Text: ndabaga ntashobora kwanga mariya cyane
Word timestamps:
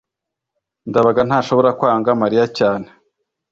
ndabaga 0.89 1.21
ntashobora 1.27 1.69
kwanga 1.79 2.09
mariya 2.21 2.45
cyane 2.57 2.87